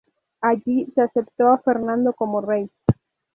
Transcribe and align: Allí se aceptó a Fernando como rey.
Allí 0.41 0.87
se 0.95 1.01
aceptó 1.03 1.49
a 1.49 1.59
Fernando 1.59 2.13
como 2.13 2.41
rey. 2.41 2.71